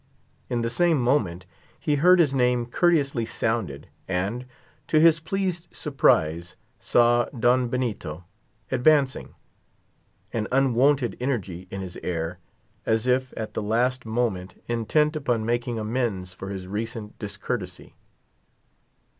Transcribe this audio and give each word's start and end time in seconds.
In 0.49 0.61
the 0.61 0.71
same 0.71 0.99
moment, 0.99 1.45
he 1.79 1.97
heard 1.97 2.17
his 2.17 2.33
name 2.33 2.65
courteously 2.65 3.23
sounded; 3.25 3.87
and, 4.07 4.47
to 4.87 4.99
his 4.99 5.19
pleased 5.19 5.67
surprise, 5.71 6.55
saw 6.79 7.25
Don 7.25 7.67
Benito 7.67 8.23
advancing—an 8.71 10.47
unwonted 10.51 11.17
energy 11.19 11.67
in 11.69 11.81
his 11.81 11.97
air, 12.01 12.39
as 12.83 13.05
if, 13.05 13.31
at 13.37 13.53
the 13.53 13.61
last 13.61 14.03
moment, 14.03 14.59
intent 14.65 15.15
upon 15.15 15.45
making 15.45 15.77
amends 15.77 16.33
for 16.33 16.49
his 16.49 16.65
recent 16.67 17.19
discourtesy. 17.19 17.93